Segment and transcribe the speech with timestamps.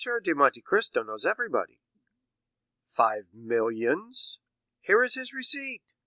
[0.23, 1.79] de Monte Cristo knows everybody."
[2.89, 4.39] "Five millions!"
[4.81, 5.93] "Here is his receipt.